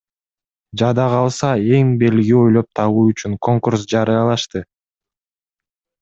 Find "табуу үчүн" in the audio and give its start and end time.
2.79-3.35